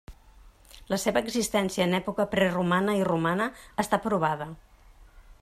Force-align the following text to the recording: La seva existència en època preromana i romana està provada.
La 0.93 0.97
seva 1.03 1.21
existència 1.25 1.85
en 1.87 1.93
època 1.99 2.25
preromana 2.33 2.97
i 3.01 3.05
romana 3.11 3.49
està 3.85 4.01
provada. 4.09 4.51